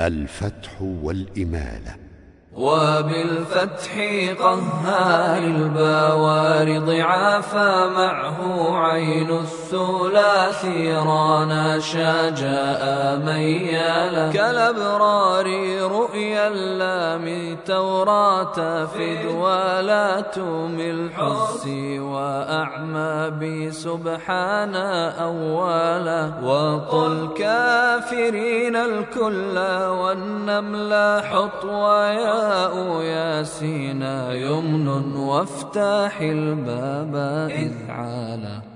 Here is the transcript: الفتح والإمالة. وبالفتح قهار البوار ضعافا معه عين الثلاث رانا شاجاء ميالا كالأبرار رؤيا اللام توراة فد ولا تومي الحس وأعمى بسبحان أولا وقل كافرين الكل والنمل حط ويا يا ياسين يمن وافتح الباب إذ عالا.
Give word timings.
الفتح 0.00 0.82
والإمالة. 0.82 2.03
وبالفتح 2.56 3.98
قهار 4.38 5.38
البوار 5.38 6.78
ضعافا 6.78 7.86
معه 7.86 8.38
عين 8.78 9.30
الثلاث 9.30 10.64
رانا 11.06 11.80
شاجاء 11.80 13.16
ميالا 13.26 14.32
كالأبرار 14.32 15.46
رؤيا 15.82 16.48
اللام 16.48 17.56
توراة 17.66 18.84
فد 18.84 19.26
ولا 19.26 20.20
تومي 20.20 20.90
الحس 20.90 21.66
وأعمى 21.98 23.30
بسبحان 23.40 24.74
أولا 25.20 26.32
وقل 26.44 27.28
كافرين 27.36 28.76
الكل 28.76 29.58
والنمل 29.90 31.22
حط 31.24 31.64
ويا 32.44 33.04
يا 33.04 33.38
ياسين 33.38 34.02
يمن 34.30 35.16
وافتح 35.16 36.20
الباب 36.20 37.14
إذ 37.50 37.90
عالا. 37.90 38.73